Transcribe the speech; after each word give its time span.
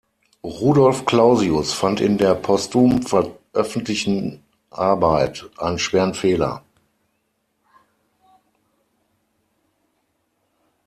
Rudolf 0.43 1.05
Clausius 1.05 1.73
fand 1.73 2.01
in 2.01 2.17
der 2.17 2.33
postum 2.33 3.03
veröffentlichten 3.03 4.41
Arbeit 4.71 5.47
einen 5.59 5.77
schweren 5.77 6.15
Fehler. 6.15 6.63